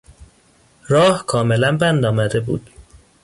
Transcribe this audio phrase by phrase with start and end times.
[0.87, 2.69] راه کاملا بند آمده بود.